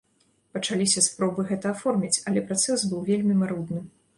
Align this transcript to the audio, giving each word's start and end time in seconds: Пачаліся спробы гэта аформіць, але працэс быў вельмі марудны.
Пачаліся 0.55 1.03
спробы 1.07 1.45
гэта 1.51 1.65
аформіць, 1.75 2.11
але 2.31 2.45
працэс 2.49 2.89
быў 2.95 3.07
вельмі 3.11 3.37
марудны. 3.45 3.79